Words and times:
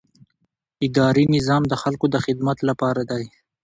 اداري 0.85 1.23
نظام 1.37 1.63
د 1.67 1.73
خلکو 1.81 2.05
د 2.13 2.15
خدمت 2.25 2.57
لپاره 2.69 3.01
دی. 3.11 3.23